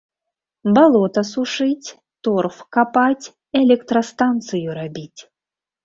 [0.77, 1.89] Балота сушыць,
[2.29, 3.25] торф капаць,
[3.65, 5.21] электрастанцыю рабіць.